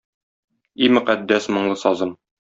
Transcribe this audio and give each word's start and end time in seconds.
И 0.85 0.87
мөкаддәс 0.95 1.49
моңлы 1.57 1.77
сазым! 1.83 2.15